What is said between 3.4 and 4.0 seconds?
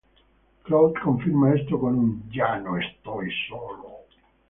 solo".